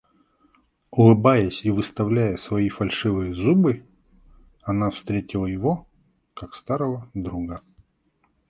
[0.89, 3.85] Улыбаясь и выставляя свои фальшивые зубы,
[4.63, 5.87] она встретила его,
[6.33, 7.61] как старого друга.